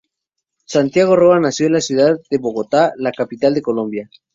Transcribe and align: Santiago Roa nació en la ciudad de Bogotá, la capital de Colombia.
Santiago 0.65 1.15
Roa 1.15 1.39
nació 1.39 1.67
en 1.67 1.73
la 1.73 1.81
ciudad 1.81 2.17
de 2.31 2.37
Bogotá, 2.39 2.91
la 2.97 3.11
capital 3.11 3.53
de 3.53 3.61
Colombia. 3.61 4.09